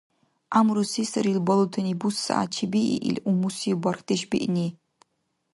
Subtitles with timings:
[0.51, 4.67] ГӀямру се сарил балутани бусягӀят чебии ил умуси бархьдеш биъни.